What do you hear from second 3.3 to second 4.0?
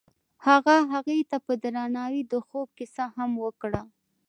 وکړه.